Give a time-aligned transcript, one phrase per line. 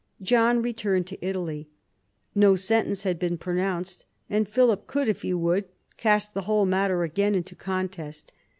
[0.23, 1.69] John returned to Italy.
[2.33, 7.03] No sentence had been pronounced, and Philip could, if he would, cast the whole matter
[7.03, 8.33] again into contest.